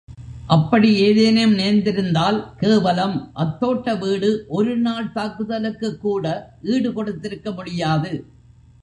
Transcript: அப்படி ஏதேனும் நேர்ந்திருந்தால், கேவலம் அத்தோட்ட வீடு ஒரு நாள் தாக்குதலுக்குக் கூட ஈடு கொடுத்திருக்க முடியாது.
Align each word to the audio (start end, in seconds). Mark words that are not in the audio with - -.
அப்படி 0.47 0.95
ஏதேனும் 0.95 1.53
நேர்ந்திருந்தால், 1.57 2.39
கேவலம் 2.57 3.31
அத்தோட்ட 3.35 3.99
வீடு 3.99 4.45
ஒரு 4.47 4.77
நாள் 4.77 5.11
தாக்குதலுக்குக் 5.15 6.01
கூட 6.01 6.25
ஈடு 6.63 6.93
கொடுத்திருக்க 6.93 7.51
முடியாது. 7.51 8.25